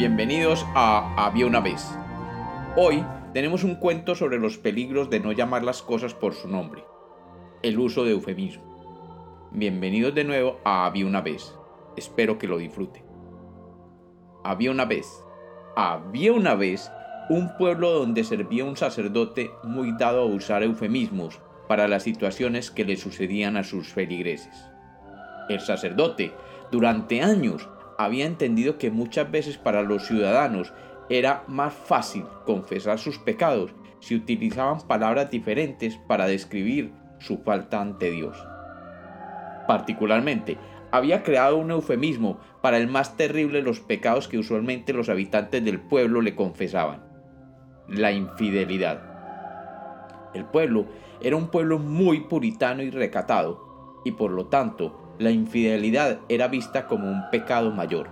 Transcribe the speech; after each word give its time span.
Bienvenidos 0.00 0.64
a 0.74 1.26
Había 1.26 1.44
una 1.44 1.60
vez. 1.60 1.86
Hoy 2.74 3.04
tenemos 3.34 3.64
un 3.64 3.74
cuento 3.74 4.14
sobre 4.14 4.38
los 4.38 4.56
peligros 4.56 5.10
de 5.10 5.20
no 5.20 5.32
llamar 5.32 5.62
las 5.62 5.82
cosas 5.82 6.14
por 6.14 6.32
su 6.32 6.48
nombre, 6.48 6.82
el 7.62 7.78
uso 7.78 8.04
de 8.04 8.12
eufemismo. 8.12 9.50
Bienvenidos 9.50 10.14
de 10.14 10.24
nuevo 10.24 10.58
a 10.64 10.86
Había 10.86 11.04
una 11.04 11.20
vez. 11.20 11.54
Espero 11.98 12.38
que 12.38 12.48
lo 12.48 12.56
disfruten. 12.56 13.04
Había 14.42 14.70
una 14.70 14.86
vez, 14.86 15.06
había 15.76 16.32
una 16.32 16.54
vez 16.54 16.90
un 17.28 17.54
pueblo 17.58 17.90
donde 17.90 18.24
servía 18.24 18.64
un 18.64 18.78
sacerdote 18.78 19.50
muy 19.64 19.92
dado 19.98 20.22
a 20.22 20.24
usar 20.34 20.62
eufemismos 20.62 21.42
para 21.68 21.88
las 21.88 22.04
situaciones 22.04 22.70
que 22.70 22.86
le 22.86 22.96
sucedían 22.96 23.58
a 23.58 23.64
sus 23.64 23.88
feligreses. 23.88 24.64
El 25.50 25.60
sacerdote, 25.60 26.32
durante 26.70 27.20
años, 27.20 27.68
había 28.04 28.24
entendido 28.24 28.78
que 28.78 28.90
muchas 28.90 29.30
veces 29.30 29.58
para 29.58 29.82
los 29.82 30.06
ciudadanos 30.06 30.72
era 31.10 31.44
más 31.48 31.74
fácil 31.74 32.24
confesar 32.46 32.98
sus 32.98 33.18
pecados 33.18 33.72
si 34.00 34.14
utilizaban 34.14 34.80
palabras 34.80 35.30
diferentes 35.30 35.98
para 36.08 36.26
describir 36.26 36.94
su 37.18 37.36
falta 37.38 37.78
ante 37.78 38.10
Dios. 38.10 38.42
Particularmente, 39.66 40.56
había 40.90 41.22
creado 41.22 41.58
un 41.58 41.70
eufemismo 41.70 42.40
para 42.62 42.78
el 42.78 42.88
más 42.88 43.18
terrible 43.18 43.58
de 43.58 43.64
los 43.64 43.80
pecados 43.80 44.28
que 44.28 44.38
usualmente 44.38 44.94
los 44.94 45.10
habitantes 45.10 45.62
del 45.62 45.78
pueblo 45.78 46.22
le 46.22 46.34
confesaban, 46.34 47.04
la 47.86 48.12
infidelidad. 48.12 49.02
El 50.32 50.46
pueblo 50.46 50.86
era 51.20 51.36
un 51.36 51.48
pueblo 51.48 51.78
muy 51.78 52.20
puritano 52.20 52.82
y 52.82 52.88
recatado, 52.88 54.00
y 54.06 54.12
por 54.12 54.30
lo 54.30 54.46
tanto 54.46 55.09
la 55.20 55.30
infidelidad 55.30 56.20
era 56.30 56.48
vista 56.48 56.86
como 56.86 57.10
un 57.10 57.28
pecado 57.30 57.70
mayor, 57.72 58.08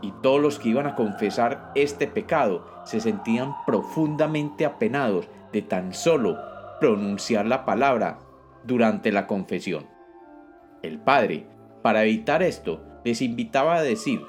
y 0.00 0.10
todos 0.22 0.40
los 0.40 0.58
que 0.58 0.70
iban 0.70 0.86
a 0.86 0.94
confesar 0.94 1.70
este 1.74 2.06
pecado 2.06 2.66
se 2.86 2.98
sentían 2.98 3.52
profundamente 3.66 4.64
apenados 4.64 5.28
de 5.52 5.60
tan 5.60 5.92
solo 5.92 6.38
pronunciar 6.80 7.44
la 7.44 7.66
palabra 7.66 8.20
durante 8.64 9.12
la 9.12 9.26
confesión. 9.26 9.86
El 10.82 10.98
padre, 10.98 11.46
para 11.82 12.04
evitar 12.04 12.42
esto, 12.42 12.80
les 13.04 13.20
invitaba 13.20 13.76
a 13.76 13.82
decir, 13.82 14.22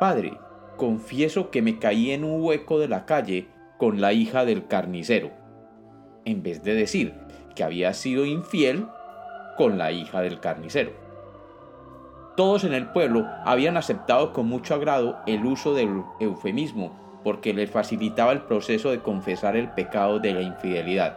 Padre, 0.00 0.36
confieso 0.76 1.52
que 1.52 1.62
me 1.62 1.78
caí 1.78 2.10
en 2.10 2.24
un 2.24 2.42
hueco 2.42 2.80
de 2.80 2.88
la 2.88 3.06
calle 3.06 3.46
con 3.78 4.00
la 4.00 4.12
hija 4.12 4.44
del 4.44 4.66
carnicero, 4.66 5.30
en 6.24 6.42
vez 6.42 6.64
de 6.64 6.74
decir 6.74 7.14
que 7.54 7.62
había 7.62 7.94
sido 7.94 8.26
infiel 8.26 8.88
con 9.56 9.78
la 9.78 9.92
hija 9.92 10.20
del 10.20 10.40
carnicero. 10.40 11.03
Todos 12.36 12.64
en 12.64 12.74
el 12.74 12.88
pueblo 12.88 13.26
habían 13.44 13.76
aceptado 13.76 14.32
con 14.32 14.48
mucho 14.48 14.74
agrado 14.74 15.18
el 15.26 15.46
uso 15.46 15.72
del 15.72 16.02
eufemismo 16.18 17.20
porque 17.22 17.54
les 17.54 17.70
facilitaba 17.70 18.32
el 18.32 18.42
proceso 18.42 18.90
de 18.90 19.00
confesar 19.00 19.56
el 19.56 19.70
pecado 19.70 20.18
de 20.18 20.34
la 20.34 20.42
infidelidad. 20.42 21.16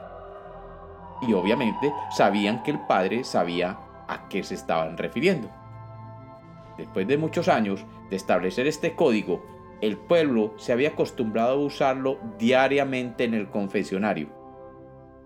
Y 1.27 1.33
obviamente 1.33 1.91
sabían 2.11 2.61
que 2.61 2.71
el 2.71 2.79
padre 2.85 3.23
sabía 3.23 3.79
a 4.07 4.29
qué 4.29 4.43
se 4.43 4.53
estaban 4.53 4.95
refiriendo. 4.95 5.49
Después 6.77 7.07
de 7.07 7.17
muchos 7.17 7.47
años 7.47 7.83
de 8.11 8.15
establecer 8.15 8.67
este 8.67 8.95
código, 8.95 9.43
el 9.81 9.97
pueblo 9.97 10.53
se 10.57 10.71
había 10.71 10.89
acostumbrado 10.89 11.53
a 11.53 11.65
usarlo 11.65 12.19
diariamente 12.37 13.23
en 13.23 13.33
el 13.33 13.49
confesionario. 13.49 14.29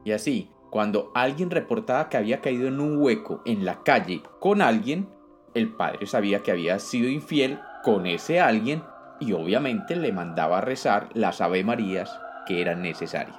Y 0.06 0.14
así, 0.14 0.50
cuando 0.70 1.12
alguien 1.14 1.52
reportaba 1.52 2.08
que 2.08 2.16
había 2.16 2.40
caído 2.40 2.70
en 2.70 2.80
un 2.80 3.02
hueco 3.02 3.42
en 3.46 3.66
la 3.66 3.84
calle 3.84 4.24
con 4.40 4.62
alguien, 4.62 5.10
el 5.54 5.74
padre 5.74 6.06
sabía 6.06 6.44
que 6.44 6.52
había 6.52 6.80
sido 6.80 7.10
infiel 7.10 7.60
con 7.84 8.06
ese 8.06 8.40
alguien 8.40 8.84
y 9.20 9.34
obviamente 9.34 9.96
le 9.96 10.12
mandaba 10.12 10.60
a 10.60 10.62
rezar 10.62 11.10
las 11.14 11.42
Ave 11.42 11.64
Marías 11.64 12.20
que 12.46 12.62
eran 12.62 12.82
necesarias. 12.82 13.38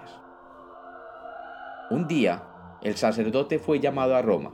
Un 1.90 2.06
día, 2.06 2.42
el 2.82 2.96
sacerdote 2.96 3.58
fue 3.58 3.80
llamado 3.80 4.16
a 4.16 4.22
Roma 4.22 4.52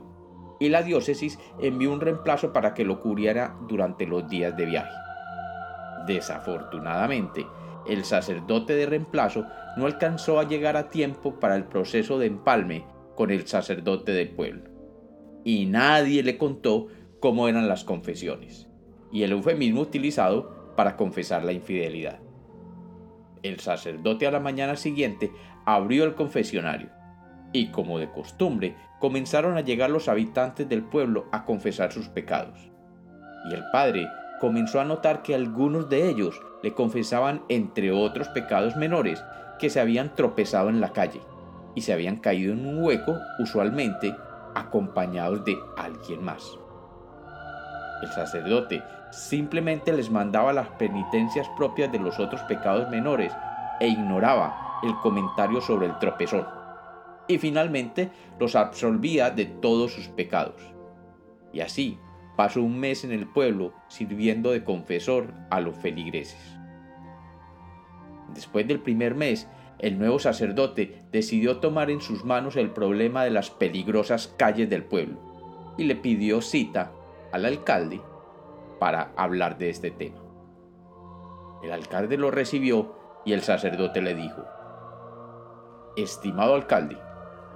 y 0.59 0.69
la 0.69 0.83
diócesis 0.83 1.39
envió 1.59 1.91
un 1.91 2.01
reemplazo 2.01 2.51
para 2.51 2.73
que 2.73 2.83
lo 2.83 2.99
cubriera 2.99 3.55
durante 3.67 4.05
los 4.05 4.27
días 4.27 4.55
de 4.57 4.65
viaje. 4.65 4.95
Desafortunadamente, 6.05 7.47
el 7.87 8.03
sacerdote 8.03 8.75
de 8.75 8.85
reemplazo 8.85 9.45
no 9.77 9.85
alcanzó 9.85 10.39
a 10.39 10.47
llegar 10.47 10.75
a 10.77 10.89
tiempo 10.89 11.39
para 11.39 11.55
el 11.55 11.63
proceso 11.63 12.19
de 12.19 12.27
empalme 12.27 12.85
con 13.15 13.31
el 13.31 13.47
sacerdote 13.47 14.11
del 14.11 14.29
pueblo. 14.29 14.69
Y 15.43 15.65
nadie 15.65 16.23
le 16.23 16.37
contó 16.37 16.87
cómo 17.19 17.47
eran 17.47 17.67
las 17.67 17.83
confesiones 17.83 18.67
y 19.11 19.23
el 19.23 19.31
eufemismo 19.31 19.81
utilizado 19.81 20.73
para 20.75 20.95
confesar 20.95 21.43
la 21.43 21.51
infidelidad. 21.51 22.19
El 23.43 23.59
sacerdote 23.59 24.27
a 24.27 24.31
la 24.31 24.39
mañana 24.39 24.75
siguiente 24.75 25.31
abrió 25.65 26.03
el 26.03 26.15
confesionario 26.15 26.89
y, 27.51 27.67
como 27.71 27.99
de 27.99 28.09
costumbre, 28.11 28.75
comenzaron 28.99 29.57
a 29.57 29.61
llegar 29.61 29.89
los 29.89 30.07
habitantes 30.07 30.67
del 30.69 30.83
pueblo 30.83 31.27
a 31.31 31.45
confesar 31.45 31.91
sus 31.91 32.07
pecados. 32.09 32.69
Y 33.49 33.53
el 33.53 33.63
padre 33.71 34.07
comenzó 34.39 34.79
a 34.79 34.85
notar 34.85 35.21
que 35.21 35.35
algunos 35.35 35.89
de 35.89 36.09
ellos 36.09 36.41
le 36.63 36.73
confesaban, 36.73 37.43
entre 37.49 37.91
otros 37.91 38.27
pecados 38.29 38.75
menores, 38.75 39.23
que 39.57 39.69
se 39.69 39.79
habían 39.79 40.15
tropezado 40.15 40.69
en 40.69 40.81
la 40.81 40.93
calle 40.93 41.21
y 41.75 41.81
se 41.81 41.93
habían 41.93 42.17
caído 42.17 42.53
en 42.53 42.65
un 42.65 42.83
hueco, 42.83 43.17
usualmente 43.39 44.15
acompañados 44.55 45.43
de 45.45 45.57
alguien 45.77 46.23
más. 46.23 46.59
El 48.01 48.09
sacerdote 48.09 48.81
simplemente 49.11 49.91
les 49.93 50.09
mandaba 50.09 50.53
las 50.53 50.67
penitencias 50.69 51.47
propias 51.57 51.91
de 51.91 51.99
los 51.99 52.19
otros 52.19 52.41
pecados 52.43 52.89
menores 52.89 53.33
e 53.79 53.87
ignoraba 53.87 54.79
el 54.83 54.95
comentario 54.97 55.61
sobre 55.61 55.87
el 55.87 55.97
tropezón. 55.99 56.47
Y 57.27 57.37
finalmente 57.37 58.09
los 58.39 58.55
absolvía 58.55 59.29
de 59.29 59.45
todos 59.45 59.93
sus 59.93 60.07
pecados. 60.07 60.61
Y 61.53 61.61
así 61.61 61.99
pasó 62.35 62.61
un 62.61 62.79
mes 62.79 63.03
en 63.03 63.11
el 63.11 63.27
pueblo 63.27 63.73
sirviendo 63.87 64.51
de 64.51 64.63
confesor 64.63 65.33
a 65.49 65.59
los 65.59 65.75
feligreses. 65.75 66.57
Después 68.33 68.67
del 68.67 68.79
primer 68.79 69.15
mes, 69.15 69.47
el 69.79 69.97
nuevo 69.97 70.19
sacerdote 70.19 71.03
decidió 71.11 71.57
tomar 71.57 71.89
en 71.89 72.01
sus 72.01 72.23
manos 72.25 72.55
el 72.55 72.71
problema 72.71 73.23
de 73.23 73.31
las 73.31 73.49
peligrosas 73.49 74.27
calles 74.37 74.69
del 74.69 74.83
pueblo 74.83 75.17
y 75.77 75.85
le 75.85 75.95
pidió 75.95 76.41
cita 76.41 76.91
al 77.31 77.45
alcalde 77.45 78.01
para 78.79 79.11
hablar 79.15 79.57
de 79.57 79.69
este 79.69 79.91
tema. 79.91 80.19
El 81.63 81.71
alcalde 81.71 82.17
lo 82.17 82.31
recibió 82.31 82.95
y 83.25 83.33
el 83.33 83.41
sacerdote 83.41 84.01
le 84.01 84.15
dijo, 84.15 84.45
Estimado 85.97 86.55
alcalde, 86.55 86.97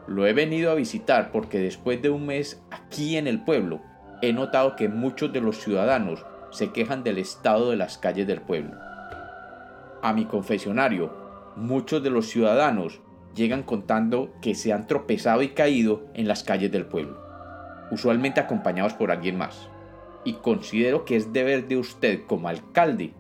lo 0.08 0.28
he 0.28 0.34
venido 0.34 0.72
a 0.72 0.76
visitar 0.76 1.32
porque 1.32 1.60
después 1.60 2.02
de 2.02 2.10
un 2.10 2.26
mes 2.26 2.62
aquí 2.72 3.16
en 3.16 3.28
el 3.28 3.44
pueblo 3.44 3.82
he 4.22 4.34
notado 4.34 4.76
que 4.76 4.90
muchos 4.90 5.32
de 5.32 5.42
los 5.42 5.58
ciudadanos 5.58 6.26
se 6.52 6.72
quejan 6.72 7.04
del 7.04 7.18
estado 7.18 7.70
de 7.70 7.78
las 7.78 7.98
calles 7.98 8.28
del 8.28 8.42
pueblo. 8.42 8.78
A 10.02 10.12
mi 10.14 10.26
confesionario, 10.26 11.14
muchos 11.56 12.04
de 12.04 12.10
los 12.10 12.28
ciudadanos 12.28 13.02
llegan 13.34 13.64
contando 13.64 14.34
que 14.42 14.54
se 14.54 14.74
han 14.74 14.86
tropezado 14.86 15.42
y 15.42 15.50
caído 15.50 16.04
en 16.14 16.28
las 16.28 16.44
calles 16.44 16.72
del 16.72 16.86
pueblo 16.86 17.33
usualmente 17.92 18.40
acompañados 18.40 18.94
por 18.94 19.12
alguien 19.12 19.38
más. 19.38 19.70
Y 20.24 20.34
considero 20.34 21.06
que 21.06 21.16
es 21.16 21.34
deber 21.34 21.68
de 21.68 21.78
usted 21.78 22.26
como 22.26 22.48
alcalde 22.48 23.14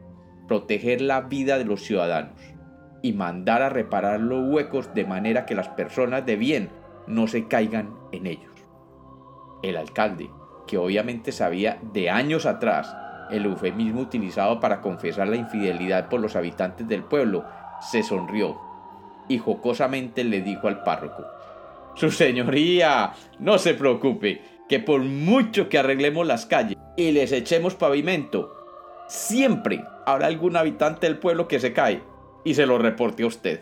proteger 0.47 1.01
la 1.01 1.21
vida 1.21 1.57
de 1.57 1.65
los 1.65 1.81
ciudadanos 1.81 2.39
y 3.01 3.13
mandar 3.13 3.61
a 3.61 3.69
reparar 3.69 4.19
los 4.19 4.47
huecos 4.49 4.93
de 4.93 5.05
manera 5.05 5.45
que 5.45 5.55
las 5.55 5.69
personas 5.69 6.25
de 6.25 6.35
bien 6.35 6.69
no 7.07 7.27
se 7.27 7.47
caigan 7.47 7.93
en 8.11 8.27
ellos. 8.27 8.51
El 9.61 9.77
alcalde, 9.77 10.29
que 10.67 10.77
obviamente 10.77 11.31
sabía 11.31 11.79
de 11.93 12.09
años 12.09 12.45
atrás 12.45 12.95
el 13.29 13.45
eufemismo 13.45 14.01
utilizado 14.01 14.59
para 14.59 14.81
confesar 14.81 15.27
la 15.27 15.35
infidelidad 15.35 16.07
por 16.09 16.19
los 16.19 16.35
habitantes 16.35 16.87
del 16.87 17.03
pueblo, 17.03 17.45
se 17.81 18.03
sonrió 18.03 18.59
y 19.27 19.37
jocosamente 19.37 20.23
le 20.23 20.41
dijo 20.41 20.67
al 20.67 20.83
párroco, 20.83 21.25
Su 21.95 22.11
señoría, 22.11 23.13
no 23.39 23.57
se 23.57 23.73
preocupe, 23.73 24.41
que 24.69 24.79
por 24.79 25.01
mucho 25.01 25.69
que 25.69 25.77
arreglemos 25.77 26.25
las 26.25 26.45
calles 26.45 26.77
y 26.97 27.11
les 27.11 27.31
echemos 27.31 27.75
pavimento, 27.75 28.53
siempre 29.07 29.83
habrá 30.05 30.27
algún 30.27 30.57
habitante 30.57 31.07
del 31.07 31.19
pueblo 31.19 31.47
que 31.47 31.59
se 31.59 31.73
cae 31.73 32.01
y 32.43 32.53
se 32.55 32.65
lo 32.65 32.77
reporte 32.77 33.23
a 33.23 33.27
usted. 33.27 33.61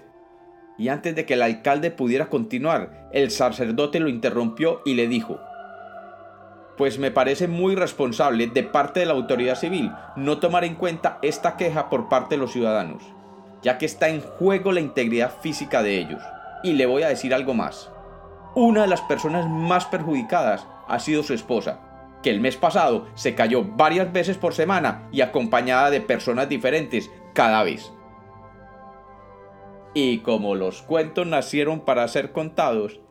Y 0.78 0.90
antes 0.90 1.16
de 1.16 1.26
que 1.26 1.36
el 1.36 1.42
alcalde 1.42 1.92
pudiera 1.92 2.30
continuar, 2.30 3.10
el 3.12 3.30
sacerdote 3.30 4.00
lo 4.00 4.10
interrumpió 4.10 4.82
y 4.86 4.96
le 4.96 5.08
dijo, 5.08 5.40
pues 6.78 6.98
me 6.98 7.12
parece 7.12 7.48
muy 7.48 7.76
responsable 7.76 8.48
de 8.48 8.64
parte 8.64 9.02
de 9.02 9.06
la 9.06 9.14
autoridad 9.14 9.56
civil 9.56 9.92
no 10.16 10.40
tomar 10.40 10.64
en 10.64 10.76
cuenta 10.76 11.20
esta 11.22 11.56
queja 11.58 11.90
por 11.90 12.10
parte 12.10 12.36
de 12.36 12.42
los 12.42 12.54
ciudadanos, 12.54 13.04
ya 13.62 13.78
que 13.78 13.86
está 13.86 14.10
en 14.10 14.22
juego 14.22 14.72
la 14.72 14.80
integridad 14.80 15.32
física 15.42 15.84
de 15.84 16.00
ellos. 16.00 16.22
Y 16.64 16.74
le 16.74 16.86
voy 16.86 17.04
a 17.04 17.10
decir 17.10 17.36
algo 17.36 17.54
más. 17.54 17.92
Una 18.56 18.82
de 18.82 18.88
las 18.88 19.02
personas 19.02 19.48
más 19.48 19.86
perjudicadas 19.86 20.66
ha 20.94 21.00
sido 21.00 21.24
su 21.24 21.34
esposa, 21.34 21.80
que 22.22 22.30
el 22.30 22.42
mes 22.42 22.58
pasado 22.58 23.08
se 23.16 23.36
cayó 23.36 23.64
varias 23.64 24.12
veces 24.12 24.38
por 24.38 24.54
semana 24.54 25.08
y 25.12 25.22
acompañada 25.22 25.90
de 25.90 26.02
personas 26.02 26.50
diferentes 26.50 27.10
cada 27.34 27.64
vez. 27.64 27.92
Y 29.94 30.20
como 30.20 30.56
los 30.56 30.82
cuentos 30.82 31.28
nacieron 31.28 31.82
para 31.82 32.08
ser 32.08 32.32
contados, 32.32 33.02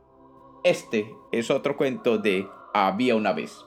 este 0.64 1.14
es 1.32 1.50
otro 1.50 1.76
cuento 1.76 2.18
de 2.18 2.46
Había 2.72 3.16
una 3.16 3.32
vez. 3.32 3.64